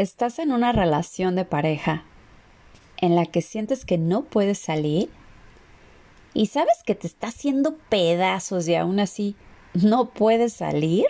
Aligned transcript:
Estás 0.00 0.38
en 0.38 0.52
una 0.52 0.72
relación 0.72 1.36
de 1.36 1.44
pareja 1.44 2.04
en 2.96 3.16
la 3.16 3.26
que 3.26 3.42
sientes 3.42 3.84
que 3.84 3.98
no 3.98 4.22
puedes 4.22 4.58
salir 4.58 5.10
y 6.32 6.46
sabes 6.46 6.82
que 6.86 6.94
te 6.94 7.06
está 7.06 7.28
haciendo 7.28 7.76
pedazos 7.88 8.66
y 8.68 8.74
aún 8.76 9.00
así 9.00 9.36
no 9.74 10.10
puedes 10.10 10.54
salir? 10.54 11.06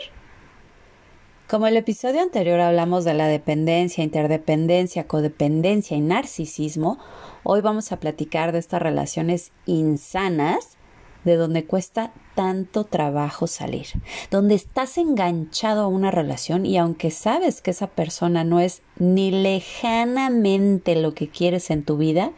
Como 1.48 1.66
el 1.66 1.76
episodio 1.76 2.20
anterior 2.20 2.60
hablamos 2.60 3.04
de 3.04 3.14
la 3.14 3.26
dependencia, 3.26 4.04
interdependencia, 4.04 5.06
codependencia 5.06 5.96
y 5.96 6.00
narcisismo, 6.00 6.98
hoy 7.42 7.60
vamos 7.60 7.92
a 7.92 7.98
platicar 7.98 8.52
de 8.52 8.58
estas 8.58 8.82
relaciones 8.82 9.52
insanas 9.66 10.78
de 11.24 11.36
donde 11.36 11.64
cuesta 11.64 12.12
tanto 12.34 12.84
trabajo 12.84 13.46
salir, 13.46 13.86
donde 14.30 14.54
estás 14.54 14.98
enganchado 14.98 15.82
a 15.82 15.88
una 15.88 16.10
relación 16.10 16.66
y 16.66 16.78
aunque 16.78 17.10
sabes 17.10 17.60
que 17.60 17.72
esa 17.72 17.88
persona 17.88 18.44
no 18.44 18.60
es 18.60 18.82
ni 18.98 19.30
lejanamente 19.30 20.96
lo 20.96 21.14
que 21.14 21.28
quieres 21.28 21.70
en 21.70 21.84
tu 21.84 21.96
vida, 21.96 22.32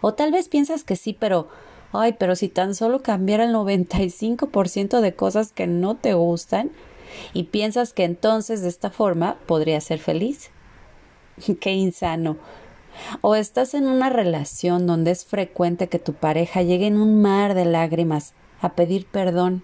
o 0.00 0.14
tal 0.14 0.32
vez 0.32 0.48
piensas 0.48 0.84
que 0.84 0.96
sí, 0.96 1.16
pero, 1.18 1.48
ay, 1.92 2.14
pero 2.18 2.36
si 2.36 2.48
tan 2.48 2.74
solo 2.74 3.02
cambiara 3.02 3.44
el 3.44 3.54
95% 3.54 5.00
de 5.00 5.14
cosas 5.14 5.52
que 5.52 5.66
no 5.66 5.96
te 5.96 6.14
gustan, 6.14 6.70
y 7.32 7.44
piensas 7.44 7.92
que 7.92 8.04
entonces 8.04 8.62
de 8.62 8.68
esta 8.68 8.90
forma 8.90 9.38
podría 9.46 9.80
ser 9.80 9.98
feliz. 9.98 10.50
Qué 11.60 11.72
insano. 11.72 12.36
O 13.20 13.34
estás 13.34 13.74
en 13.74 13.86
una 13.86 14.10
relación 14.10 14.86
donde 14.86 15.10
es 15.10 15.24
frecuente 15.24 15.88
que 15.88 15.98
tu 15.98 16.14
pareja 16.14 16.62
llegue 16.62 16.86
en 16.86 16.96
un 16.98 17.20
mar 17.22 17.54
de 17.54 17.64
lágrimas 17.64 18.34
a 18.60 18.74
pedir 18.74 19.06
perdón, 19.06 19.62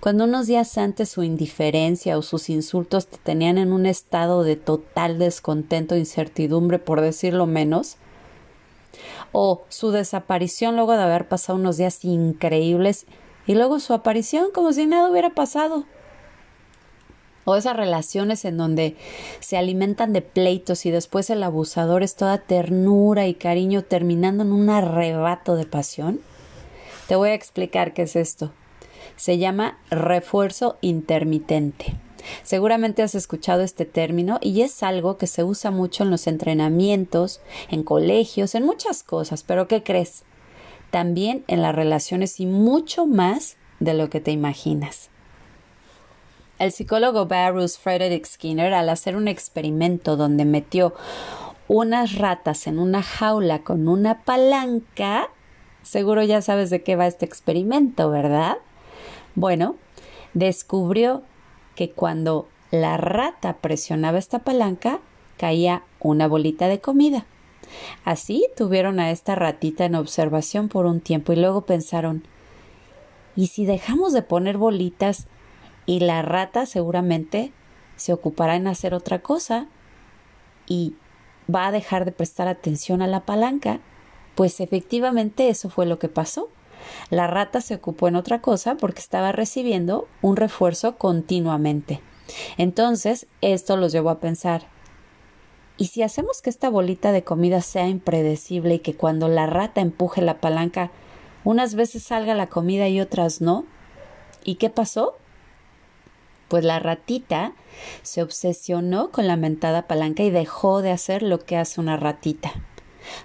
cuando 0.00 0.24
unos 0.24 0.46
días 0.46 0.78
antes 0.78 1.10
su 1.10 1.22
indiferencia 1.22 2.16
o 2.16 2.22
sus 2.22 2.48
insultos 2.48 3.06
te 3.06 3.18
tenían 3.18 3.58
en 3.58 3.72
un 3.72 3.84
estado 3.84 4.42
de 4.44 4.56
total 4.56 5.18
descontento 5.18 5.94
e 5.94 5.98
incertidumbre, 5.98 6.78
por 6.78 7.02
decirlo 7.02 7.46
menos, 7.46 7.96
o 9.32 9.62
su 9.68 9.90
desaparición 9.90 10.76
luego 10.76 10.92
de 10.92 11.02
haber 11.02 11.28
pasado 11.28 11.58
unos 11.58 11.76
días 11.76 12.04
increíbles 12.04 13.06
y 13.46 13.54
luego 13.54 13.78
su 13.78 13.92
aparición 13.92 14.52
como 14.52 14.72
si 14.72 14.86
nada 14.86 15.10
hubiera 15.10 15.30
pasado 15.30 15.84
o 17.50 17.56
esas 17.56 17.76
relaciones 17.76 18.44
en 18.44 18.56
donde 18.56 18.96
se 19.40 19.56
alimentan 19.56 20.12
de 20.12 20.22
pleitos 20.22 20.86
y 20.86 20.90
después 20.90 21.30
el 21.30 21.42
abusador 21.42 22.02
es 22.02 22.16
toda 22.16 22.38
ternura 22.38 23.26
y 23.26 23.34
cariño 23.34 23.82
terminando 23.82 24.44
en 24.44 24.52
un 24.52 24.70
arrebato 24.70 25.56
de 25.56 25.66
pasión? 25.66 26.20
Te 27.08 27.16
voy 27.16 27.30
a 27.30 27.34
explicar 27.34 27.92
qué 27.92 28.02
es 28.02 28.16
esto. 28.16 28.52
Se 29.16 29.38
llama 29.38 29.78
refuerzo 29.90 30.78
intermitente. 30.80 31.96
Seguramente 32.42 33.02
has 33.02 33.14
escuchado 33.14 33.62
este 33.62 33.84
término 33.84 34.38
y 34.40 34.62
es 34.62 34.82
algo 34.82 35.16
que 35.16 35.26
se 35.26 35.42
usa 35.42 35.70
mucho 35.70 36.04
en 36.04 36.10
los 36.10 36.26
entrenamientos, 36.26 37.40
en 37.70 37.82
colegios, 37.82 38.54
en 38.54 38.64
muchas 38.64 39.02
cosas, 39.02 39.42
pero 39.42 39.68
¿qué 39.68 39.82
crees? 39.82 40.24
También 40.90 41.44
en 41.48 41.62
las 41.62 41.74
relaciones 41.74 42.40
y 42.40 42.46
mucho 42.46 43.06
más 43.06 43.56
de 43.78 43.94
lo 43.94 44.10
que 44.10 44.20
te 44.20 44.30
imaginas. 44.30 45.10
El 46.60 46.72
psicólogo 46.72 47.24
Barus 47.24 47.78
Frederick 47.78 48.26
Skinner, 48.26 48.74
al 48.74 48.90
hacer 48.90 49.16
un 49.16 49.28
experimento 49.28 50.18
donde 50.18 50.44
metió 50.44 50.92
unas 51.68 52.16
ratas 52.16 52.66
en 52.66 52.78
una 52.78 53.02
jaula 53.02 53.60
con 53.60 53.88
una 53.88 54.24
palanca, 54.24 55.30
seguro 55.82 56.22
ya 56.22 56.42
sabes 56.42 56.68
de 56.68 56.82
qué 56.82 56.96
va 56.96 57.06
este 57.06 57.24
experimento, 57.24 58.10
¿verdad? 58.10 58.58
Bueno, 59.34 59.76
descubrió 60.34 61.22
que 61.76 61.92
cuando 61.92 62.46
la 62.70 62.98
rata 62.98 63.56
presionaba 63.56 64.18
esta 64.18 64.40
palanca, 64.40 65.00
caía 65.38 65.82
una 65.98 66.28
bolita 66.28 66.68
de 66.68 66.78
comida. 66.78 67.24
Así 68.04 68.46
tuvieron 68.54 69.00
a 69.00 69.12
esta 69.12 69.34
ratita 69.34 69.86
en 69.86 69.94
observación 69.94 70.68
por 70.68 70.84
un 70.84 71.00
tiempo 71.00 71.32
y 71.32 71.36
luego 71.36 71.62
pensaron 71.62 72.22
¿y 73.34 73.46
si 73.46 73.64
dejamos 73.64 74.12
de 74.12 74.20
poner 74.20 74.58
bolitas 74.58 75.26
y 75.90 75.98
la 75.98 76.22
rata 76.22 76.66
seguramente 76.66 77.52
se 77.96 78.12
ocupará 78.12 78.54
en 78.54 78.68
hacer 78.68 78.94
otra 78.94 79.22
cosa 79.22 79.66
y 80.68 80.94
va 81.52 81.66
a 81.66 81.72
dejar 81.72 82.04
de 82.04 82.12
prestar 82.12 82.46
atención 82.46 83.02
a 83.02 83.08
la 83.08 83.26
palanca. 83.26 83.80
Pues 84.36 84.60
efectivamente 84.60 85.48
eso 85.48 85.68
fue 85.68 85.86
lo 85.86 85.98
que 85.98 86.08
pasó. 86.08 86.48
La 87.10 87.26
rata 87.26 87.60
se 87.60 87.74
ocupó 87.74 88.06
en 88.06 88.14
otra 88.14 88.40
cosa 88.40 88.76
porque 88.76 89.00
estaba 89.00 89.32
recibiendo 89.32 90.06
un 90.22 90.36
refuerzo 90.36 90.96
continuamente. 90.96 92.00
Entonces, 92.56 93.26
esto 93.40 93.76
los 93.76 93.90
llevó 93.90 94.10
a 94.10 94.20
pensar 94.20 94.68
¿Y 95.76 95.86
si 95.86 96.04
hacemos 96.04 96.40
que 96.40 96.50
esta 96.50 96.70
bolita 96.70 97.10
de 97.10 97.24
comida 97.24 97.62
sea 97.62 97.88
impredecible 97.88 98.74
y 98.74 98.78
que 98.78 98.94
cuando 98.94 99.26
la 99.26 99.46
rata 99.46 99.80
empuje 99.80 100.22
la 100.22 100.38
palanca, 100.38 100.92
unas 101.42 101.74
veces 101.74 102.04
salga 102.04 102.36
la 102.36 102.46
comida 102.46 102.86
y 102.86 103.00
otras 103.00 103.40
no? 103.40 103.64
¿Y 104.44 104.54
qué 104.54 104.70
pasó? 104.70 105.16
Pues 106.50 106.64
la 106.64 106.80
ratita 106.80 107.52
se 108.02 108.22
obsesionó 108.22 109.12
con 109.12 109.28
la 109.28 109.36
mentada 109.36 109.86
palanca 109.86 110.24
y 110.24 110.30
dejó 110.30 110.82
de 110.82 110.90
hacer 110.90 111.22
lo 111.22 111.38
que 111.38 111.56
hace 111.56 111.80
una 111.80 111.96
ratita. 111.96 112.52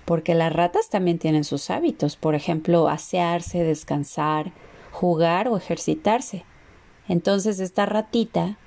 Porque 0.06 0.36
las 0.36 0.54
ratas 0.54 0.90
también 0.90 1.18
tienen 1.18 1.44
sus 1.44 1.72
hábitos, 1.72 2.18
por 2.18 2.36
ejemplo, 2.36 2.88
asearse, 2.88 3.64
descansar, 3.64 4.52
jugar 4.92 5.48
o 5.48 5.58
ejercitarse. 5.58 6.46
Entonces 7.10 7.60
esta 7.60 7.88
ratita 7.88 8.60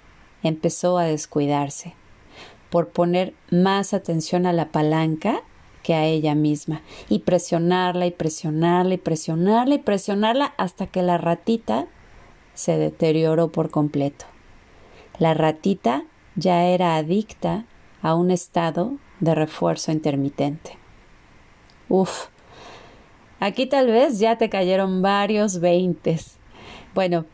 empezó 0.43 0.99
a 0.99 1.05
descuidarse 1.05 1.95
por 2.69 2.89
poner 2.89 3.35
más 3.53 3.95
atención 3.95 4.45
a 4.45 4.53
la 4.53 4.73
palanca 4.73 5.43
que 5.85 5.95
a 5.95 6.05
ella 6.05 6.35
misma 6.35 6.83
y 7.09 7.21
presionarla 7.21 8.07
y 8.07 8.11
presionarla 8.11 8.95
y 8.95 8.99
presionarla 8.99 9.75
y 9.77 9.79
presionarla 9.79 10.53
hasta 10.57 10.89
que 10.89 11.03
la 11.03 11.17
ratita 11.17 11.87
se 12.55 12.77
deterioró 12.77 13.53
por 13.53 13.71
completo. 13.71 14.27
La 15.19 15.35
ratita 15.35 16.05
ya 16.37 16.65
era 16.65 16.97
adicta 16.97 17.65
a 18.03 18.15
un 18.15 18.31
estado 18.31 18.93
de 19.21 19.35
refuerzo 19.35 19.91
intermitente. 19.91 20.79
Uf, 21.89 22.27
aquí 23.41 23.67
tal 23.67 23.89
vez 23.89 24.19
ya 24.19 24.39
te 24.39 24.49
cayeron 24.49 25.03
varios 25.03 25.59
veintes. 25.59 26.37
Bueno, 26.95 27.25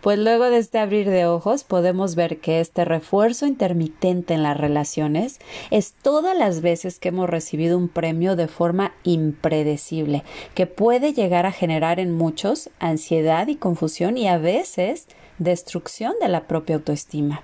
pues 0.00 0.18
luego 0.18 0.48
de 0.48 0.58
este 0.58 0.78
abrir 0.78 1.10
de 1.10 1.26
ojos 1.26 1.64
podemos 1.64 2.14
ver 2.14 2.38
que 2.38 2.60
este 2.60 2.84
refuerzo 2.84 3.46
intermitente 3.46 4.32
en 4.32 4.44
las 4.44 4.56
relaciones 4.56 5.40
es 5.70 5.92
todas 5.92 6.38
las 6.38 6.60
veces 6.60 7.00
que 7.00 7.08
hemos 7.08 7.28
recibido 7.28 7.76
un 7.76 7.88
premio 7.88 8.36
de 8.36 8.46
forma 8.46 8.92
impredecible, 9.02 10.22
que 10.54 10.66
puede 10.66 11.12
llegar 11.12 11.46
a 11.46 11.52
generar 11.52 11.98
en 11.98 12.12
muchos 12.12 12.70
ansiedad 12.78 13.48
y 13.48 13.56
confusión 13.56 14.16
y 14.16 14.28
a 14.28 14.38
veces 14.38 15.08
destrucción 15.38 16.14
de 16.20 16.28
la 16.28 16.46
propia 16.46 16.76
autoestima. 16.76 17.42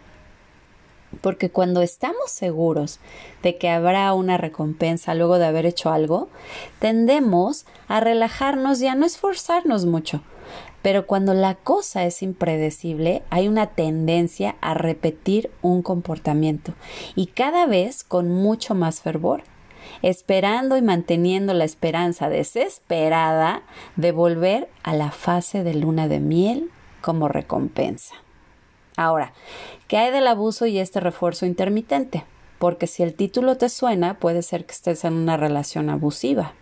Porque 1.20 1.50
cuando 1.50 1.80
estamos 1.80 2.30
seguros 2.30 2.98
de 3.42 3.56
que 3.56 3.68
habrá 3.70 4.12
una 4.14 4.36
recompensa 4.36 5.14
luego 5.14 5.38
de 5.38 5.46
haber 5.46 5.66
hecho 5.66 5.90
algo, 5.90 6.28
tendemos 6.80 7.66
a 7.86 8.00
relajarnos 8.00 8.80
y 8.82 8.88
a 8.88 8.94
no 8.94 9.06
esforzarnos 9.06 9.86
mucho. 9.86 10.22
Pero 10.82 11.06
cuando 11.06 11.32
la 11.32 11.54
cosa 11.54 12.04
es 12.04 12.22
impredecible, 12.22 13.22
hay 13.30 13.48
una 13.48 13.68
tendencia 13.68 14.56
a 14.60 14.74
repetir 14.74 15.50
un 15.62 15.80
comportamiento 15.82 16.74
y 17.14 17.28
cada 17.28 17.66
vez 17.66 18.04
con 18.04 18.30
mucho 18.30 18.74
más 18.74 19.00
fervor, 19.00 19.44
esperando 20.02 20.76
y 20.76 20.82
manteniendo 20.82 21.54
la 21.54 21.64
esperanza 21.64 22.28
desesperada 22.28 23.62
de 23.96 24.12
volver 24.12 24.68
a 24.82 24.94
la 24.94 25.10
fase 25.10 25.64
de 25.64 25.74
luna 25.74 26.06
de 26.06 26.20
miel 26.20 26.70
como 27.04 27.28
recompensa. 27.28 28.14
Ahora, 28.96 29.34
¿qué 29.88 29.98
hay 29.98 30.10
del 30.10 30.26
abuso 30.26 30.64
y 30.64 30.78
este 30.78 31.00
refuerzo 31.00 31.44
intermitente? 31.44 32.24
Porque 32.58 32.86
si 32.86 33.02
el 33.02 33.12
título 33.12 33.58
te 33.58 33.68
suena, 33.68 34.18
puede 34.18 34.40
ser 34.40 34.64
que 34.64 34.72
estés 34.72 35.04
en 35.04 35.12
una 35.12 35.36
relación 35.36 35.90
abusiva. 35.90 36.54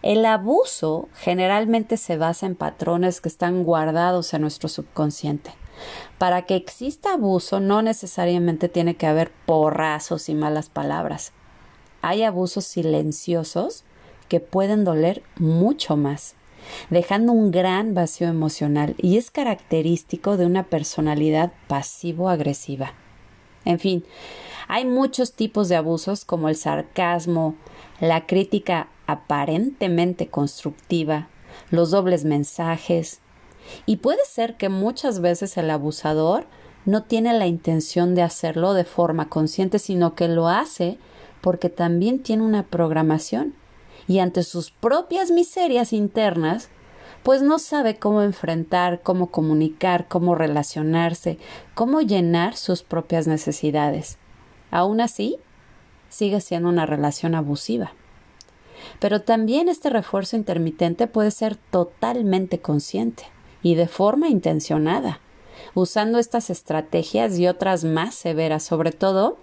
El 0.00 0.24
abuso 0.24 1.10
generalmente 1.14 1.98
se 1.98 2.16
basa 2.16 2.46
en 2.46 2.54
patrones 2.54 3.20
que 3.20 3.28
están 3.28 3.64
guardados 3.64 4.32
en 4.32 4.40
nuestro 4.40 4.70
subconsciente. 4.70 5.52
Para 6.16 6.46
que 6.46 6.56
exista 6.56 7.12
abuso 7.12 7.60
no 7.60 7.82
necesariamente 7.82 8.70
tiene 8.70 8.96
que 8.96 9.06
haber 9.06 9.30
porrazos 9.44 10.30
y 10.30 10.34
malas 10.34 10.70
palabras. 10.70 11.32
hay 12.00 12.22
abusos 12.22 12.64
silenciosos 12.64 13.84
que 14.28 14.40
pueden 14.40 14.84
doler 14.84 15.22
mucho 15.36 15.98
más, 15.98 16.36
dejando 16.90 17.32
un 17.32 17.50
gran 17.50 17.94
vacío 17.94 18.28
emocional 18.28 18.94
y 18.98 19.16
es 19.16 19.30
característico 19.30 20.36
de 20.36 20.46
una 20.46 20.64
personalidad 20.64 21.52
pasivo-agresiva. 21.68 22.94
En 23.64 23.78
fin, 23.78 24.04
hay 24.68 24.84
muchos 24.84 25.32
tipos 25.32 25.68
de 25.68 25.76
abusos 25.76 26.24
como 26.24 26.48
el 26.48 26.56
sarcasmo, 26.56 27.56
la 28.00 28.26
crítica 28.26 28.88
aparentemente 29.06 30.28
constructiva, 30.28 31.28
los 31.70 31.90
dobles 31.90 32.24
mensajes, 32.24 33.20
y 33.86 33.96
puede 33.96 34.24
ser 34.24 34.56
que 34.56 34.68
muchas 34.68 35.20
veces 35.20 35.56
el 35.56 35.70
abusador 35.70 36.46
no 36.84 37.02
tiene 37.02 37.32
la 37.34 37.46
intención 37.46 38.14
de 38.14 38.22
hacerlo 38.22 38.74
de 38.74 38.84
forma 38.84 39.28
consciente, 39.28 39.78
sino 39.78 40.14
que 40.14 40.28
lo 40.28 40.48
hace 40.48 40.98
porque 41.40 41.68
también 41.68 42.22
tiene 42.22 42.42
una 42.42 42.64
programación 42.64 43.54
y 44.10 44.18
ante 44.18 44.42
sus 44.42 44.72
propias 44.72 45.30
miserias 45.30 45.92
internas, 45.92 46.68
pues 47.22 47.42
no 47.42 47.60
sabe 47.60 47.96
cómo 47.96 48.22
enfrentar, 48.22 49.02
cómo 49.02 49.30
comunicar, 49.30 50.08
cómo 50.08 50.34
relacionarse, 50.34 51.38
cómo 51.74 52.00
llenar 52.00 52.56
sus 52.56 52.82
propias 52.82 53.28
necesidades. 53.28 54.18
Aún 54.72 55.00
así, 55.00 55.36
sigue 56.08 56.40
siendo 56.40 56.70
una 56.70 56.86
relación 56.86 57.36
abusiva. 57.36 57.92
Pero 58.98 59.22
también 59.22 59.68
este 59.68 59.90
refuerzo 59.90 60.34
intermitente 60.34 61.06
puede 61.06 61.30
ser 61.30 61.54
totalmente 61.54 62.58
consciente 62.60 63.26
y 63.62 63.76
de 63.76 63.86
forma 63.86 64.28
intencionada, 64.28 65.20
usando 65.74 66.18
estas 66.18 66.50
estrategias 66.50 67.38
y 67.38 67.46
otras 67.46 67.84
más 67.84 68.16
severas, 68.16 68.64
sobre 68.64 68.90
todo 68.90 69.38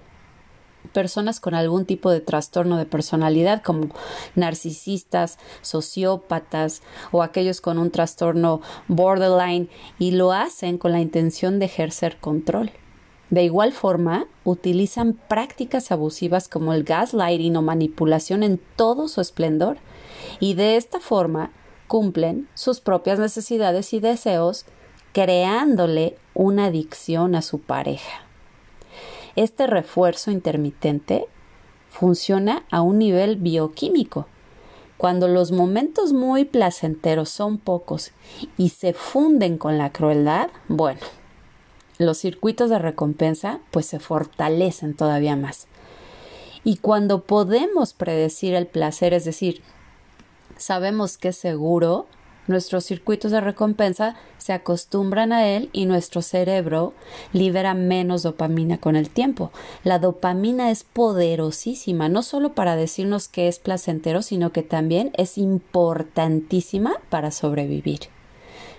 personas 0.94 1.40
con 1.40 1.54
algún 1.54 1.86
tipo 1.86 2.10
de 2.12 2.22
trastorno 2.22 2.78
de 2.78 2.86
personalidad 2.86 3.62
como 3.62 3.90
narcisistas, 4.36 5.38
sociópatas 5.62 6.82
o 7.12 7.24
aquellos 7.24 7.62
con 7.62 7.78
un 7.78 7.92
trastorno 7.92 8.62
borderline 8.88 9.70
y 10.00 10.12
lo 10.12 10.32
hacen 10.32 10.78
con 10.78 10.92
la 10.92 11.00
intención 11.00 11.60
de 11.60 11.66
ejercer 11.66 12.18
control. 12.18 12.72
De 13.30 13.44
igual 13.44 13.74
forma, 13.74 14.26
utilizan 14.46 15.14
prácticas 15.14 15.92
abusivas 15.92 16.48
como 16.48 16.74
el 16.74 16.86
gaslighting 16.86 17.58
o 17.58 17.62
manipulación 17.62 18.42
en 18.42 18.60
todo 18.76 19.10
su 19.10 19.20
esplendor 19.20 19.78
y 20.40 20.54
de 20.54 20.78
esta 20.78 21.00
forma 21.00 21.52
cumplen 21.88 22.48
sus 22.54 22.80
propias 22.80 23.20
necesidades 23.20 23.94
y 23.94 24.00
deseos 24.00 24.66
creándole 25.12 26.18
una 26.34 26.66
adicción 26.66 27.36
a 27.36 27.42
su 27.42 27.60
pareja. 27.60 28.27
Este 29.38 29.68
refuerzo 29.68 30.32
intermitente 30.32 31.28
funciona 31.92 32.66
a 32.72 32.82
un 32.82 32.98
nivel 32.98 33.36
bioquímico. 33.36 34.26
Cuando 34.98 35.28
los 35.28 35.52
momentos 35.52 36.12
muy 36.12 36.44
placenteros 36.44 37.30
son 37.30 37.60
pocos 37.60 38.14
y 38.58 38.70
se 38.70 38.94
funden 38.94 39.60
con 39.60 39.78
la 39.78 39.92
crueldad, 39.92 40.50
bueno, 40.68 41.02
los 42.00 42.18
circuitos 42.18 42.72
de 42.72 42.80
recompensa 42.80 43.60
pues 43.70 43.86
se 43.86 44.00
fortalecen 44.00 44.96
todavía 44.96 45.36
más. 45.36 45.68
Y 46.64 46.78
cuando 46.78 47.22
podemos 47.22 47.94
predecir 47.94 48.56
el 48.56 48.66
placer, 48.66 49.14
es 49.14 49.24
decir, 49.24 49.62
sabemos 50.58 51.20
que 51.20 51.28
es 51.28 51.38
seguro, 51.38 52.08
nuestros 52.48 52.86
circuitos 52.86 53.32
de 53.32 53.42
recompensa 53.42 54.16
se 54.38 54.54
acostumbran 54.54 55.34
a 55.34 55.48
él 55.48 55.70
y 55.74 55.86
nuestro 55.86 56.22
cerebro 56.22 56.94
libera 57.34 57.74
menos 57.74 58.24
dopamina 58.24 58.78
con 58.78 58.96
el 58.96 59.10
tiempo. 59.10 59.52
La 59.84 60.00
dopamina 60.00 60.72
es 60.72 60.84
poderosísima, 60.84 62.10
no 62.10 62.24
solo 62.24 62.54
para 62.54 62.76
decirnos 62.76 63.28
que 63.28 63.48
es 63.48 63.60
placentero, 63.60 64.22
sino 64.22 64.52
que 64.52 64.64
también 64.64 65.12
es 65.14 65.38
importantísima 65.38 66.96
para 67.10 67.32
sobrevivir. 67.32 68.00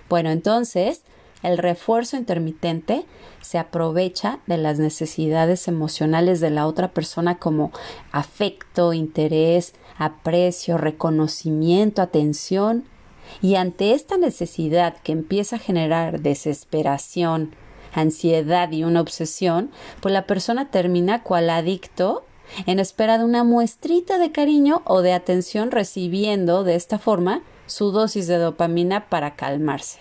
Bueno, 0.09 0.31
entonces, 0.31 1.03
el 1.43 1.57
refuerzo 1.57 2.17
intermitente 2.17 3.05
se 3.41 3.57
aprovecha 3.57 4.39
de 4.47 4.57
las 4.57 4.79
necesidades 4.79 5.67
emocionales 5.67 6.41
de 6.41 6.49
la 6.49 6.67
otra 6.67 6.89
persona 6.91 7.37
como 7.37 7.71
afecto, 8.11 8.93
interés, 8.93 9.73
aprecio, 9.97 10.77
reconocimiento, 10.77 12.01
atención, 12.01 12.85
y 13.41 13.55
ante 13.55 13.93
esta 13.93 14.17
necesidad 14.17 14.97
que 15.03 15.11
empieza 15.11 15.57
a 15.57 15.59
generar 15.59 16.21
desesperación, 16.21 17.55
ansiedad 17.93 18.71
y 18.71 18.83
una 18.83 19.01
obsesión, 19.01 19.71
pues 20.01 20.13
la 20.13 20.25
persona 20.25 20.69
termina 20.69 21.23
cual 21.23 21.49
adicto 21.49 22.23
en 22.65 22.79
espera 22.79 23.17
de 23.17 23.25
una 23.25 23.43
muestrita 23.43 24.17
de 24.17 24.31
cariño 24.31 24.81
o 24.85 25.01
de 25.01 25.13
atención 25.13 25.71
recibiendo 25.71 26.63
de 26.63 26.75
esta 26.75 26.99
forma 26.99 27.41
su 27.67 27.91
dosis 27.91 28.27
de 28.27 28.37
dopamina 28.37 29.07
para 29.09 29.35
calmarse. 29.35 29.99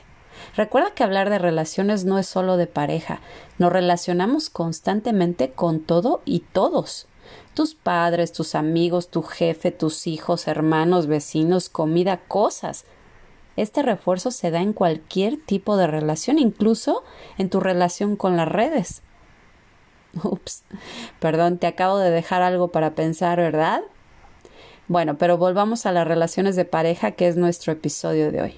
Recuerda 0.57 0.93
que 0.93 1.05
hablar 1.05 1.31
de 1.31 1.39
relaciones 1.39 2.05
no 2.05 2.19
es 2.19 2.27
solo 2.27 2.57
de 2.57 2.67
pareja, 2.67 3.21
nos 3.59 3.73
relacionamos 3.73 4.51
constantemente 4.51 5.51
con 5.51 5.81
todo 5.81 6.23
y 6.25 6.41
todos. 6.41 7.07
Tus 7.55 7.75
padres, 7.75 8.33
tus 8.33 8.55
amigos, 8.55 9.09
tu 9.09 9.23
jefe, 9.23 9.73
tus 9.73 10.07
hijos, 10.07 10.47
hermanos, 10.47 11.07
vecinos, 11.07 11.69
comida, 11.69 12.21
cosas. 12.29 12.85
Este 13.59 13.83
refuerzo 13.83 14.31
se 14.31 14.53
da 14.53 14.61
en 14.61 14.73
cualquier 14.73 15.37
tipo 15.37 15.77
de 15.77 15.89
relación, 15.89 16.39
incluso 16.39 17.03
en 17.39 17.51
tu 17.51 17.59
relación 17.59 18.15
con 18.15 18.37
las 18.37 18.47
redes. 18.47 19.03
Ups, 20.23 20.63
perdón, 21.19 21.59
te 21.59 21.67
acabo 21.67 21.99
de 21.99 22.13
dejar 22.13 22.41
algo 22.43 22.69
para 22.69 22.95
pensar, 22.95 23.39
¿verdad? 23.39 23.81
Bueno, 24.87 25.19
pero 25.19 25.39
volvamos 25.39 25.87
a 25.87 25.93
las 25.93 26.07
relaciones 26.07 26.55
de 26.55 26.67
pareja, 26.67 27.11
que 27.11 27.27
es 27.27 27.37
nuestro 27.37 27.73
episodio 27.73 28.31
de 28.31 28.43
hoy. 28.43 28.55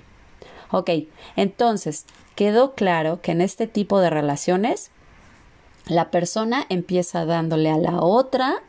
Ok, 0.70 0.90
entonces, 1.34 2.04
quedó 2.34 2.74
claro 2.74 3.22
que 3.22 3.32
en 3.32 3.40
este 3.40 3.66
tipo 3.66 4.00
de 4.00 4.10
relaciones 4.10 4.90
la 5.86 6.10
persona 6.10 6.66
empieza 6.68 7.24
dándole 7.24 7.70
a 7.70 7.78
la 7.78 8.02
otra 8.02 8.62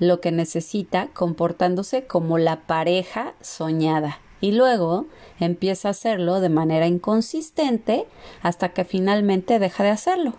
lo 0.00 0.20
que 0.20 0.32
necesita 0.32 1.08
comportándose 1.14 2.06
como 2.06 2.36
la 2.36 2.66
pareja 2.66 3.32
soñada 3.40 4.18
y 4.40 4.52
luego 4.52 5.06
empieza 5.40 5.88
a 5.88 5.90
hacerlo 5.92 6.40
de 6.40 6.48
manera 6.48 6.86
inconsistente 6.86 8.06
hasta 8.42 8.70
que 8.70 8.84
finalmente 8.84 9.58
deja 9.58 9.84
de 9.84 9.90
hacerlo. 9.90 10.34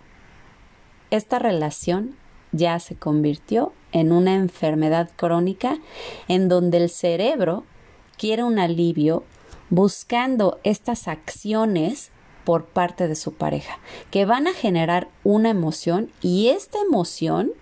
Esta 1.10 1.38
relación 1.38 2.16
ya 2.52 2.78
se 2.78 2.96
convirtió 2.96 3.72
en 3.92 4.12
una 4.12 4.34
enfermedad 4.34 5.10
crónica 5.16 5.78
en 6.28 6.48
donde 6.48 6.78
el 6.78 6.90
cerebro 6.90 7.64
quiere 8.16 8.44
un 8.44 8.58
alivio 8.58 9.24
buscando 9.70 10.58
estas 10.64 11.08
acciones 11.08 12.10
por 12.44 12.66
parte 12.66 13.06
de 13.06 13.14
su 13.14 13.34
pareja, 13.34 13.78
que 14.10 14.24
van 14.24 14.46
a 14.46 14.52
generar 14.52 15.08
una 15.24 15.50
emoción 15.50 16.10
y 16.20 16.48
esta 16.48 16.78
emoción 16.80 17.52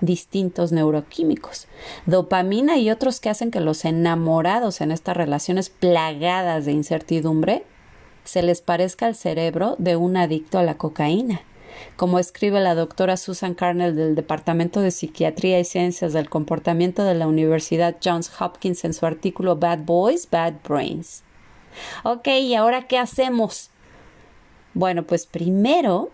distintos 0.00 0.72
neuroquímicos, 0.72 1.66
dopamina 2.06 2.78
y 2.78 2.90
otros 2.90 3.20
que 3.20 3.30
hacen 3.30 3.50
que 3.50 3.60
los 3.60 3.84
enamorados 3.84 4.80
en 4.80 4.90
estas 4.92 5.16
relaciones 5.16 5.70
plagadas 5.70 6.64
de 6.64 6.72
incertidumbre 6.72 7.64
se 8.24 8.42
les 8.42 8.60
parezca 8.60 9.06
al 9.06 9.14
cerebro 9.14 9.76
de 9.78 9.96
un 9.96 10.16
adicto 10.16 10.58
a 10.58 10.62
la 10.62 10.76
cocaína. 10.76 11.42
Como 11.96 12.18
escribe 12.18 12.60
la 12.60 12.74
doctora 12.74 13.16
Susan 13.16 13.54
Carnell 13.54 13.96
del 13.96 14.14
Departamento 14.14 14.80
de 14.80 14.90
Psiquiatría 14.90 15.60
y 15.60 15.64
Ciencias 15.64 16.12
del 16.12 16.28
Comportamiento 16.28 17.04
de 17.04 17.14
la 17.14 17.26
Universidad 17.26 17.96
Johns 18.04 18.30
Hopkins 18.40 18.84
en 18.84 18.94
su 18.94 19.06
artículo 19.06 19.56
Bad 19.56 19.80
Boys, 19.80 20.28
Bad 20.30 20.54
Brains. 20.66 21.22
Ok, 22.02 22.28
¿y 22.28 22.54
ahora 22.54 22.86
qué 22.86 22.98
hacemos? 22.98 23.70
Bueno, 24.74 25.04
pues 25.04 25.26
primero 25.26 26.10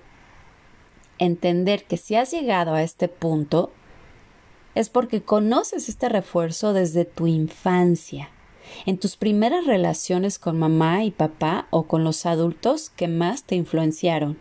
entender 1.19 1.85
que 1.85 1.97
si 1.97 2.15
has 2.15 2.31
llegado 2.31 2.75
a 2.75 2.83
este 2.83 3.09
punto 3.09 3.71
es 4.75 4.91
porque 4.91 5.23
conoces 5.23 5.89
este 5.89 6.09
refuerzo 6.09 6.73
desde 6.73 7.05
tu 7.05 7.27
infancia, 7.27 8.29
en 8.85 8.99
tus 8.99 9.17
primeras 9.17 9.65
relaciones 9.65 10.39
con 10.39 10.59
mamá 10.59 11.05
y 11.05 11.11
papá 11.11 11.67
o 11.71 11.85
con 11.85 12.05
los 12.05 12.27
adultos 12.27 12.91
que 12.91 13.09
más 13.09 13.45
te 13.45 13.55
influenciaron. 13.55 14.39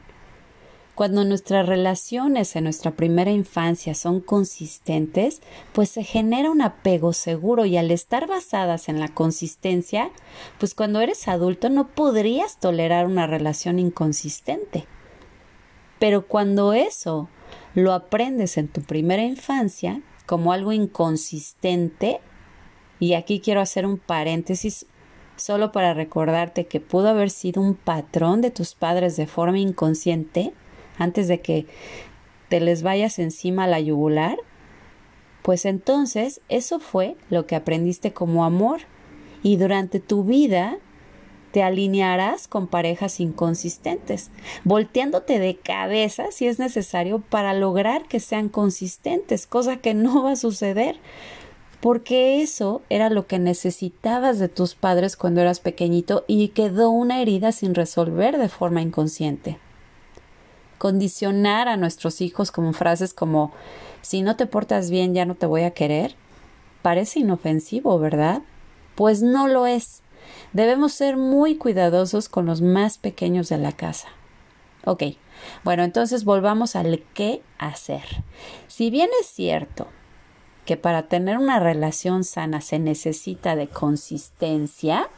Cuando 0.96 1.26
nuestras 1.26 1.68
relaciones 1.68 2.56
en 2.56 2.64
nuestra 2.64 2.92
primera 2.92 3.32
infancia 3.32 3.94
son 3.94 4.22
consistentes, 4.22 5.42
pues 5.74 5.90
se 5.90 6.04
genera 6.04 6.50
un 6.50 6.62
apego 6.62 7.12
seguro 7.12 7.66
y 7.66 7.76
al 7.76 7.92
estar 7.92 8.28
basadas 8.28 8.88
en 8.88 9.02
la 9.02 9.10
consistencia, 9.10 10.10
pues 10.58 10.74
cuando 10.74 11.02
eres 11.02 11.28
adulto 11.28 11.70
no 11.70 11.90
podrías 11.90 12.62
tolerar 12.62 13.08
una 13.08 13.28
relación 13.28 13.78
inconsistente. 13.78 14.86
Pero 16.00 16.28
cuando 16.28 16.74
eso 16.74 17.30
lo 17.74 17.94
aprendes 17.94 18.58
en 18.58 18.68
tu 18.68 18.82
primera 18.82 19.24
infancia 19.24 20.02
como 20.26 20.52
algo 20.52 20.72
inconsistente, 20.72 22.20
y 23.00 23.14
aquí 23.14 23.40
quiero 23.40 23.62
hacer 23.62 23.86
un 23.86 23.98
paréntesis 23.98 24.86
solo 25.36 25.72
para 25.72 25.94
recordarte 25.94 26.66
que 26.66 26.80
pudo 26.80 27.10
haber 27.10 27.30
sido 27.30 27.62
un 27.62 27.76
patrón 27.76 28.42
de 28.42 28.52
tus 28.52 28.74
padres 28.74 29.18
de 29.18 29.28
forma 29.28 29.60
inconsciente, 29.60 30.54
antes 30.98 31.28
de 31.28 31.42
que 31.42 31.66
te 32.50 32.60
les 32.60 32.84
vayas 32.84 33.20
encima 33.20 33.66
a 33.66 33.68
la 33.68 33.80
yugular, 33.80 34.38
pues 35.42 35.66
entonces 35.66 36.42
eso 36.50 36.80
fue 36.80 37.18
lo 37.30 37.46
que 37.46 37.56
aprendiste 37.56 38.14
como 38.14 38.46
amor. 38.46 38.82
Y 39.44 39.58
durante 39.58 40.00
tu 40.00 40.24
vida 40.24 40.80
te 41.56 41.64
alinearás 41.64 42.50
con 42.50 42.68
parejas 42.68 43.22
inconsistentes, 43.22 44.30
volteándote 44.66 45.40
de 45.40 45.56
cabeza 45.56 46.26
si 46.32 46.48
es 46.48 46.60
necesario 46.60 47.20
para 47.20 47.54
lograr 47.54 48.10
que 48.10 48.20
sean 48.20 48.50
consistentes, 48.50 49.48
cosa 49.48 49.78
que 49.78 49.94
no 49.94 50.24
va 50.24 50.32
a 50.34 50.36
suceder, 50.36 50.98
porque 51.80 52.42
eso 52.42 52.82
era 52.90 53.10
lo 53.10 53.26
que 53.26 53.40
necesitabas 53.40 54.38
de 54.38 54.50
tus 54.50 54.76
padres 54.76 55.16
cuando 55.16 55.40
eras 55.40 55.62
pequeñito 55.62 56.26
y 56.28 56.50
quedó 56.50 56.90
una 56.90 57.22
herida 57.22 57.54
sin 57.54 57.74
resolver 57.74 58.38
de 58.38 58.50
forma 58.50 58.82
inconsciente. 58.82 59.58
Condicionar 60.78 61.70
a 61.70 61.78
nuestros 61.78 62.20
hijos 62.20 62.52
con 62.52 62.74
frases 62.74 63.14
como 63.14 63.54
si 64.02 64.24
no 64.24 64.36
te 64.36 64.46
portas 64.46 64.90
bien 64.90 65.14
ya 65.14 65.24
no 65.24 65.36
te 65.36 65.46
voy 65.46 65.62
a 65.62 65.72
querer 65.72 66.18
parece 66.82 67.22
inofensivo, 67.22 67.98
¿verdad? 67.98 68.42
Pues 68.96 69.22
no 69.22 69.48
lo 69.48 69.68
es. 69.68 70.02
Debemos 70.54 70.94
ser 70.94 71.18
muy 71.18 71.58
cuidadosos 71.58 72.30
con 72.30 72.46
los 72.46 72.62
más 72.62 72.98
pequeños 72.98 73.50
de 73.50 73.58
la 73.58 73.72
casa. 73.72 74.08
Ok, 74.86 75.04
bueno, 75.64 75.84
entonces 75.84 76.24
volvamos 76.24 76.76
al 76.76 77.04
qué 77.14 77.42
hacer. 77.58 78.04
Si 78.68 78.90
bien 78.90 79.10
es 79.22 79.28
cierto 79.28 79.88
que 80.66 80.78
para 80.78 81.08
tener 81.08 81.38
una 81.38 81.60
relación 81.60 82.24
sana 82.24 82.62
se 82.62 82.80
necesita 82.80 83.56
de 83.56 83.68
consistencia, 83.68 85.10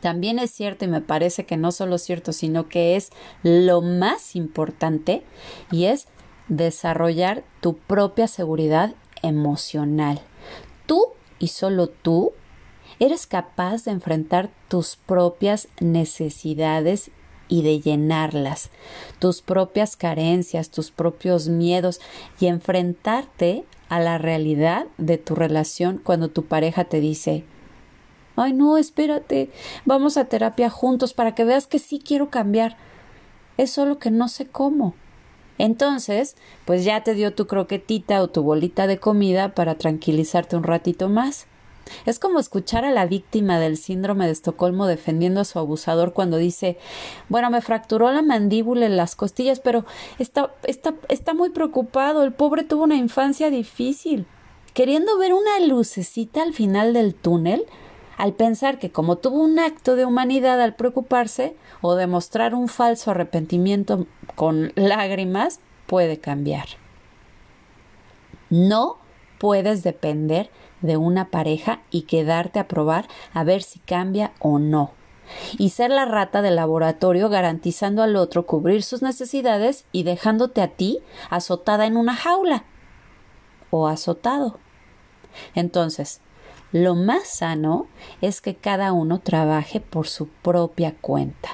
también 0.00 0.38
es 0.38 0.50
cierto 0.50 0.84
y 0.84 0.88
me 0.88 1.00
parece 1.00 1.44
que 1.44 1.56
no 1.56 1.72
solo 1.72 1.96
es 1.96 2.02
cierto, 2.02 2.32
sino 2.32 2.68
que 2.68 2.96
es 2.96 3.10
lo 3.42 3.82
más 3.82 4.34
importante 4.34 5.22
y 5.70 5.84
es 5.84 6.08
desarrollar 6.48 7.44
tu 7.60 7.76
propia 7.76 8.26
seguridad 8.26 8.94
emocional. 9.22 10.20
Tú 10.86 11.06
y 11.38 11.48
solo 11.48 11.88
tú 11.88 12.32
eres 13.00 13.26
capaz 13.26 13.84
de 13.84 13.90
enfrentar 13.90 14.50
tus 14.68 14.96
propias 14.96 15.68
necesidades 15.80 17.10
y 17.48 17.62
de 17.62 17.80
llenarlas, 17.80 18.70
tus 19.18 19.42
propias 19.42 19.96
carencias, 19.96 20.70
tus 20.70 20.92
propios 20.92 21.48
miedos 21.48 22.00
y 22.38 22.46
enfrentarte 22.46 23.64
a 23.88 23.98
la 23.98 24.18
realidad 24.18 24.86
de 24.98 25.18
tu 25.18 25.34
relación 25.34 26.00
cuando 26.02 26.28
tu 26.28 26.44
pareja 26.44 26.84
te 26.84 27.00
dice 27.00 27.44
Ay, 28.36 28.52
no, 28.52 28.78
espérate, 28.78 29.50
vamos 29.84 30.16
a 30.16 30.26
terapia 30.26 30.70
juntos 30.70 31.12
para 31.12 31.34
que 31.34 31.44
veas 31.44 31.66
que 31.66 31.78
sí 31.78 31.98
quiero 31.98 32.30
cambiar. 32.30 32.76
Es 33.58 33.72
solo 33.72 33.98
que 33.98 34.10
no 34.10 34.28
sé 34.28 34.46
cómo. 34.46 34.94
Entonces, 35.58 36.36
pues 36.64 36.84
ya 36.84 37.02
te 37.02 37.14
dio 37.14 37.34
tu 37.34 37.46
croquetita 37.46 38.22
o 38.22 38.28
tu 38.28 38.42
bolita 38.42 38.86
de 38.86 38.98
comida 38.98 39.54
para 39.54 39.74
tranquilizarte 39.74 40.56
un 40.56 40.62
ratito 40.62 41.10
más. 41.10 41.48
Es 42.06 42.18
como 42.18 42.38
escuchar 42.40 42.84
a 42.84 42.90
la 42.90 43.06
víctima 43.06 43.58
del 43.58 43.76
síndrome 43.76 44.26
de 44.26 44.32
Estocolmo 44.32 44.86
defendiendo 44.86 45.40
a 45.40 45.44
su 45.44 45.58
abusador 45.58 46.12
cuando 46.12 46.36
dice 46.36 46.78
bueno, 47.28 47.50
me 47.50 47.60
fracturó 47.60 48.10
la 48.10 48.22
mandíbula 48.22 48.86
en 48.86 48.96
las 48.96 49.16
costillas, 49.16 49.60
pero 49.60 49.84
está, 50.18 50.52
está, 50.64 50.94
está 51.08 51.34
muy 51.34 51.50
preocupado. 51.50 52.22
El 52.22 52.32
pobre 52.32 52.64
tuvo 52.64 52.84
una 52.84 52.96
infancia 52.96 53.50
difícil. 53.50 54.26
Queriendo 54.74 55.18
ver 55.18 55.32
una 55.32 55.60
lucecita 55.66 56.42
al 56.42 56.54
final 56.54 56.92
del 56.92 57.14
túnel, 57.14 57.66
al 58.16 58.34
pensar 58.34 58.78
que 58.78 58.92
como 58.92 59.16
tuvo 59.16 59.40
un 59.42 59.58
acto 59.58 59.96
de 59.96 60.04
humanidad 60.04 60.60
al 60.60 60.76
preocuparse 60.76 61.56
o 61.80 61.94
demostrar 61.94 62.54
un 62.54 62.68
falso 62.68 63.10
arrepentimiento 63.10 64.06
con 64.36 64.72
lágrimas, 64.76 65.60
puede 65.86 66.18
cambiar. 66.18 66.66
No 68.50 68.99
puedes 69.40 69.82
depender 69.82 70.50
de 70.82 70.98
una 70.98 71.30
pareja 71.30 71.80
y 71.90 72.02
quedarte 72.02 72.58
a 72.58 72.68
probar 72.68 73.08
a 73.32 73.42
ver 73.42 73.62
si 73.62 73.78
cambia 73.78 74.32
o 74.38 74.58
no. 74.58 74.92
Y 75.56 75.70
ser 75.70 75.90
la 75.90 76.04
rata 76.04 76.42
del 76.42 76.56
laboratorio 76.56 77.30
garantizando 77.30 78.02
al 78.02 78.16
otro 78.16 78.44
cubrir 78.44 78.82
sus 78.82 79.00
necesidades 79.00 79.86
y 79.92 80.02
dejándote 80.02 80.60
a 80.60 80.68
ti 80.68 80.98
azotada 81.30 81.86
en 81.86 81.96
una 81.96 82.14
jaula 82.14 82.64
o 83.70 83.88
azotado. 83.88 84.58
Entonces, 85.54 86.20
lo 86.72 86.94
más 86.94 87.26
sano 87.26 87.86
es 88.20 88.40
que 88.40 88.54
cada 88.54 88.92
uno 88.92 89.18
trabaje 89.18 89.80
por 89.80 90.06
su 90.06 90.28
propia 90.28 90.94
cuenta. 91.00 91.48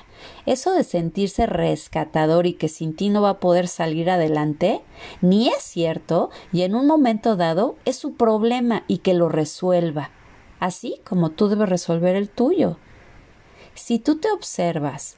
Eso 0.45 0.73
de 0.73 0.85
sentirse 0.85 1.47
rescatador 1.47 2.47
y 2.47 2.55
que 2.55 2.69
sin 2.69 2.95
ti 2.95 3.09
no 3.09 3.23
va 3.23 3.31
a 3.31 3.41
poder 3.41 3.69
salir 3.69 4.11
adelante, 4.11 4.83
ni 5.21 5.49
es 5.49 5.63
cierto 5.63 6.31
y 6.53 6.63
en 6.63 6.75
un 6.75 6.87
momento 6.87 7.37
dado 7.37 7.77
es 7.85 7.97
su 7.97 8.15
problema 8.15 8.85
y 8.89 8.99
que 8.99 9.15
lo 9.15 9.29
resuelva, 9.29 10.11
así 10.61 11.01
como 11.05 11.31
tú 11.31 11.49
debes 11.49 11.69
resolver 11.69 12.17
el 12.17 12.29
tuyo. 12.29 12.79
Si 13.75 13.99
tú 13.99 14.19
te 14.19 14.31
observas 14.31 15.17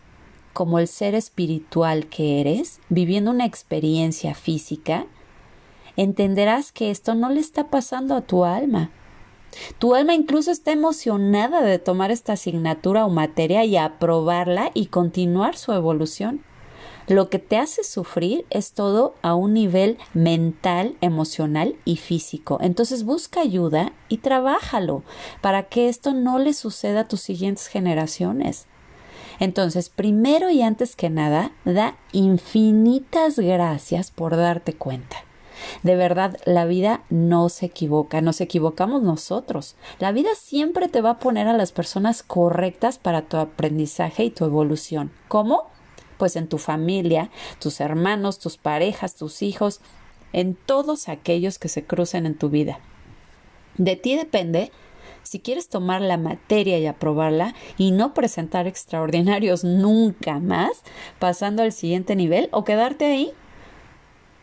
como 0.53 0.79
el 0.79 0.89
ser 0.89 1.15
espiritual 1.15 2.07
que 2.07 2.41
eres, 2.41 2.81
viviendo 2.89 3.31
una 3.31 3.47
experiencia 3.47 4.35
física, 4.35 5.07
entenderás 5.97 6.73
que 6.73 6.91
esto 6.91 7.15
no 7.15 7.31
le 7.31 7.41
está 7.41 7.69
pasando 7.69 8.17
a 8.17 8.23
tu 8.23 8.45
alma, 8.45 8.91
tu 9.79 9.95
alma 9.95 10.15
incluso 10.15 10.51
está 10.51 10.73
emocionada 10.73 11.63
de 11.63 11.79
tomar 11.79 12.11
esta 12.11 12.35
asignatura 12.35 13.05
o 13.05 13.11
materia 13.11 13.65
y 13.65 13.77
aprobarla 13.77 14.71
y 14.75 14.87
continuar 14.87 15.57
su 15.57 15.73
evolución. 15.73 16.43
Lo 17.09 17.31
que 17.31 17.39
te 17.39 17.57
hace 17.57 17.85
sufrir 17.85 18.45
es 18.51 18.73
todo 18.73 19.15
a 19.23 19.35
un 19.35 19.55
nivel 19.55 19.97
mental, 20.13 20.97
emocional 21.01 21.77
y 21.87 21.97
físico. 21.97 22.59
Entonces 22.61 23.05
busca 23.05 23.41
ayuda 23.41 23.93
y 24.11 24.19
trabájalo 24.19 25.03
para 25.41 25.63
que 25.65 25.89
esto 25.89 26.13
no 26.13 26.39
le 26.39 26.53
suceda 26.53 27.01
a 27.01 27.09
tus 27.09 27.21
siguientes 27.21 27.69
generaciones. 27.69 28.67
Entonces, 29.41 29.89
primero 29.89 30.51
y 30.51 30.63
antes 30.63 30.97
que 30.97 31.09
nada, 31.09 31.53
da 31.65 31.97
infinitas 32.13 33.39
gracias 33.39 34.11
por 34.11 34.37
darte 34.37 34.75
cuenta. 34.75 35.28
De 35.83 35.97
verdad, 35.97 36.37
la 36.45 36.65
vida 36.65 37.03
no 37.11 37.49
se 37.49 37.67
equivoca, 37.67 38.21
nos 38.21 38.41
equivocamos 38.41 39.03
nosotros. 39.03 39.77
La 39.99 40.13
vida 40.13 40.31
siempre 40.37 40.89
te 40.89 41.01
va 41.01 41.11
a 41.11 41.19
poner 41.19 41.49
a 41.49 41.57
las 41.57 41.73
personas 41.73 42.23
correctas 42.23 42.99
para 42.99 43.23
tu 43.23 43.37
aprendizaje 43.37 44.25
y 44.25 44.31
tu 44.31 44.45
evolución. 44.45 45.11
¿Cómo? 45.29 45.71
Pues 46.17 46.37
en 46.37 46.49
tu 46.49 46.59
familia, 46.59 47.31
tus 47.61 47.81
hermanos, 47.81 48.39
tus 48.39 48.57
parejas, 48.57 49.15
tus 49.15 49.43
hijos, 49.43 49.81
en 50.33 50.55
todos 50.55 51.09
aquellos 51.09 51.59
que 51.59 51.69
se 51.69 51.85
crucen 51.85 52.27
en 52.27 52.37
tu 52.37 52.51
vida. 52.51 52.81
De 53.77 53.97
ti 53.97 54.17
depende 54.17 54.73
si 55.23 55.41
quieres 55.41 55.69
tomar 55.69 56.01
la 56.01 56.17
materia 56.17 56.79
y 56.79 56.87
aprobarla 56.87 57.55
y 57.77 57.91
no 57.91 58.15
presentar 58.15 58.67
extraordinarios 58.67 59.63
nunca 59.63 60.39
más, 60.39 60.83
pasando 61.19 61.63
al 61.63 61.73
siguiente 61.73 62.17
nivel 62.17 62.49
o 62.51 62.65
quedarte 62.65 63.05
ahí 63.05 63.33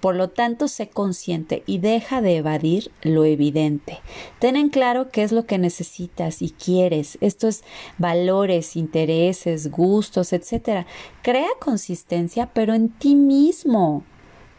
por 0.06 0.16
lo 0.16 0.30
tanto, 0.30 0.68
sé 0.68 0.88
consciente 0.88 1.64
y 1.66 1.80
deja 1.80 2.22
de 2.22 2.36
evadir 2.36 2.92
lo 3.02 3.26
evidente. 3.26 4.02
Ten 4.38 4.56
en 4.56 4.70
claro 4.70 5.10
qué 5.10 5.24
es 5.24 5.32
lo 5.32 5.48
que 5.48 5.58
necesitas 5.58 6.44
y 6.44 6.52
quieres. 6.52 7.18
Esto 7.22 7.48
es 7.48 7.64
valores, 7.98 8.76
intereses, 8.76 9.72
gustos, 9.72 10.32
etc. 10.32 10.86
Crea 11.24 11.48
consistencia, 11.60 12.52
pero 12.54 12.76
en 12.76 12.90
ti 12.90 13.16
mismo, 13.16 14.04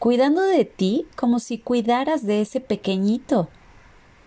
cuidando 0.01 0.43
de 0.43 0.65
ti 0.65 1.07
como 1.15 1.39
si 1.39 1.59
cuidaras 1.59 2.27
de 2.27 2.41
ese 2.41 2.61
pequeñito. 2.61 3.49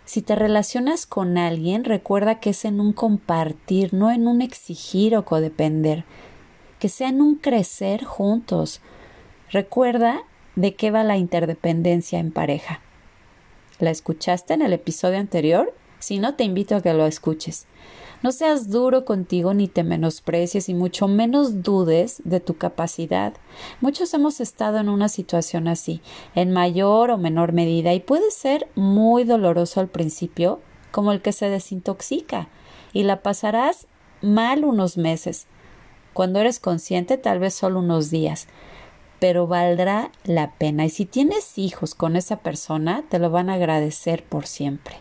Si 0.06 0.22
te 0.22 0.38
relacionas 0.38 1.06
con 1.06 1.38
alguien, 1.38 1.84
recuerda 1.84 2.40
que 2.40 2.52
es 2.52 2.64
en 2.64 2.80
un 2.80 2.94
compartir, 2.94 3.94
no 3.94 4.10
en 4.10 4.26
un 4.26 4.42
exigir 4.42 5.18
o 5.18 5.26
codepender. 5.26 6.06
Que 6.80 6.88
sea 6.88 7.10
en 7.10 7.22
un 7.22 7.36
crecer 7.36 8.06
juntos. 8.06 8.80
Recuerda 9.52 10.24
de 10.60 10.76
qué 10.76 10.92
va 10.92 11.06
la 11.06 11.16
interdependencia 11.16 12.20
en 12.20 12.32
pareja. 12.32 12.82
¿La 13.80 13.92
escuchaste 13.92 14.54
en 14.54 14.62
el 14.62 14.74
episodio 14.74 15.18
anterior? 15.18 15.74
Si 16.00 16.20
no, 16.20 16.36
te 16.36 16.44
invito 16.44 16.76
a 16.76 16.82
que 16.82 16.94
lo 16.94 17.06
escuches. 17.06 17.66
No 18.22 18.34
seas 18.34 18.70
duro 18.70 19.06
contigo 19.06 19.54
ni 19.54 19.70
te 19.70 19.86
menosprecies 19.86 20.68
y 20.68 20.74
mucho 20.74 21.08
menos 21.08 21.64
dudes 21.64 22.22
de 22.26 22.42
tu 22.42 22.58
capacidad. 22.58 23.34
Muchos 23.80 24.14
hemos 24.14 24.42
estado 24.42 24.80
en 24.80 24.90
una 24.90 25.08
situación 25.08 25.70
así, 25.70 26.02
en 26.36 26.52
mayor 26.52 27.10
o 27.12 27.18
menor 27.18 27.54
medida, 27.54 27.94
y 27.94 28.02
puede 28.02 28.30
ser 28.30 28.68
muy 28.76 29.24
doloroso 29.24 29.80
al 29.80 29.88
principio, 29.88 30.60
como 30.92 31.14
el 31.14 31.22
que 31.22 31.32
se 31.32 31.50
desintoxica, 31.50 32.50
y 32.92 33.04
la 33.04 33.22
pasarás 33.22 33.88
mal 34.22 34.66
unos 34.66 34.98
meses. 34.98 35.48
Cuando 36.12 36.40
eres 36.40 36.60
consciente, 36.60 37.18
tal 37.18 37.40
vez 37.40 37.54
solo 37.54 37.80
unos 37.80 38.10
días, 38.10 38.48
pero 39.20 39.48
valdrá 39.48 40.12
la 40.24 40.52
pena. 40.52 40.86
Y 40.86 40.90
si 40.90 41.06
tienes 41.06 41.58
hijos 41.58 41.96
con 41.96 42.16
esa 42.16 42.38
persona, 42.38 43.04
te 43.10 43.20
lo 43.20 43.30
van 43.30 43.50
a 43.50 43.56
agradecer 43.56 44.24
por 44.24 44.48
siempre. 44.48 44.96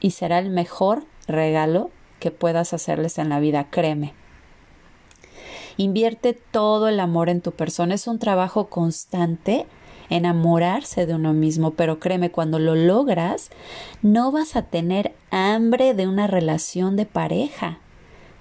Y 0.00 0.12
será 0.12 0.38
el 0.38 0.50
mejor 0.50 1.04
regalo 1.26 1.90
que 2.18 2.30
puedas 2.30 2.72
hacerles 2.72 3.18
en 3.18 3.28
la 3.28 3.40
vida, 3.40 3.68
créeme. 3.70 4.14
Invierte 5.76 6.34
todo 6.34 6.88
el 6.88 7.00
amor 7.00 7.28
en 7.28 7.40
tu 7.40 7.52
persona. 7.52 7.94
Es 7.94 8.06
un 8.06 8.18
trabajo 8.18 8.68
constante 8.68 9.66
enamorarse 10.10 11.06
de 11.06 11.14
uno 11.14 11.32
mismo, 11.32 11.70
pero 11.70 12.00
créeme, 12.00 12.30
cuando 12.30 12.58
lo 12.58 12.74
logras, 12.74 13.50
no 14.02 14.30
vas 14.32 14.56
a 14.56 14.62
tener 14.62 15.14
hambre 15.30 15.94
de 15.94 16.06
una 16.06 16.26
relación 16.26 16.96
de 16.96 17.06
pareja, 17.06 17.78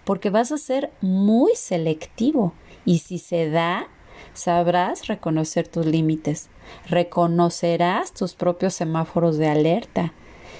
porque 0.03 0.31
vas 0.31 0.51
a 0.51 0.57
ser 0.57 0.91
muy 0.99 1.55
selectivo 1.55 2.53
y 2.85 2.99
si 2.99 3.19
se 3.19 3.49
da, 3.49 3.87
sabrás 4.33 5.07
reconocer 5.07 5.67
tus 5.67 5.85
límites, 5.85 6.49
reconocerás 6.87 8.13
tus 8.13 8.35
propios 8.35 8.73
semáforos 8.73 9.37
de 9.37 9.47
alerta. 9.47 10.13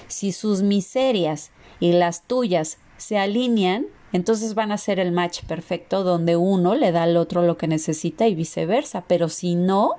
Si 0.08 0.32
sus 0.32 0.62
miserias 0.62 1.50
y 1.78 1.92
las 1.92 2.22
tuyas 2.22 2.78
se 2.96 3.18
alinean, 3.18 3.86
entonces 4.12 4.54
van 4.54 4.72
a 4.72 4.78
ser 4.78 4.98
el 4.98 5.12
match 5.12 5.44
perfecto 5.44 6.02
donde 6.02 6.36
uno 6.36 6.74
le 6.74 6.92
da 6.92 7.04
al 7.04 7.16
otro 7.16 7.42
lo 7.42 7.56
que 7.56 7.68
necesita 7.68 8.26
y 8.26 8.34
viceversa. 8.34 9.04
Pero 9.06 9.28
si 9.28 9.54
no, 9.54 9.92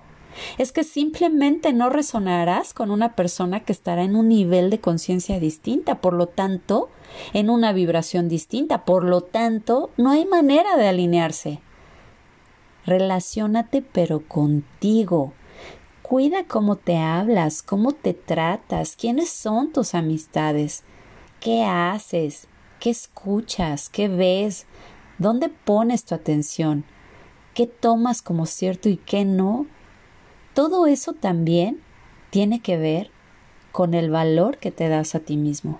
es 0.57 0.71
que 0.71 0.83
simplemente 0.83 1.73
no 1.73 1.89
resonarás 1.89 2.73
con 2.73 2.91
una 2.91 3.15
persona 3.15 3.61
que 3.61 3.71
estará 3.71 4.03
en 4.03 4.15
un 4.15 4.29
nivel 4.29 4.69
de 4.69 4.79
conciencia 4.79 5.39
distinta, 5.39 6.01
por 6.01 6.13
lo 6.13 6.27
tanto, 6.27 6.89
en 7.33 7.49
una 7.49 7.73
vibración 7.73 8.27
distinta, 8.29 8.85
por 8.85 9.03
lo 9.03 9.21
tanto, 9.21 9.91
no 9.97 10.11
hay 10.11 10.25
manera 10.25 10.77
de 10.77 10.87
alinearse. 10.87 11.59
Relaciónate 12.85 13.81
pero 13.81 14.27
contigo. 14.27 15.33
Cuida 16.01 16.45
cómo 16.45 16.75
te 16.75 16.97
hablas, 16.97 17.61
cómo 17.61 17.93
te 17.93 18.13
tratas, 18.13 18.95
quiénes 18.95 19.29
son 19.29 19.71
tus 19.71 19.95
amistades, 19.95 20.83
qué 21.39 21.63
haces, 21.63 22.47
¿Qué 22.81 22.89
escuchas? 22.89 23.89
¿Qué 23.89 24.07
ves? 24.07 24.65
¿Dónde 25.19 25.50
pones 25.50 26.03
tu 26.03 26.15
atención? 26.15 26.83
¿Qué 27.53 27.67
tomas 27.67 28.23
como 28.23 28.47
cierto 28.47 28.89
y 28.89 28.97
qué 28.97 29.23
no? 29.23 29.67
Todo 30.55 30.88
eso 30.88 31.13
también 31.13 31.79
tiene 32.31 32.59
que 32.59 32.77
ver 32.77 33.11
con 33.71 33.93
el 33.93 34.09
valor 34.09 34.57
que 34.57 34.71
te 34.71 34.89
das 34.89 35.13
a 35.13 35.19
ti 35.19 35.38
mismo. 35.38 35.79